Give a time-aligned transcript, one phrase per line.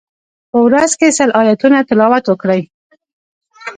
[0.49, 2.61] په ورځ کی سل آیتونه تلاوت وکړئ.